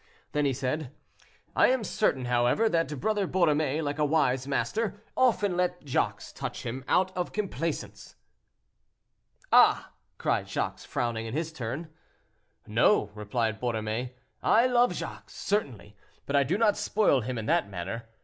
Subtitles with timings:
[0.31, 0.91] Then he said,
[1.55, 6.65] "I am certain, however, that Brother Borromée, like a wise master, often let Jacques touch
[6.65, 8.15] him out of complaisance."
[9.51, 11.89] "Ah!" cried Jacques, frowning in his turn.
[12.65, 15.95] "No," replied Borromée, "I love Jacques, certainly,
[16.25, 18.05] but I do not spoil him in that manner.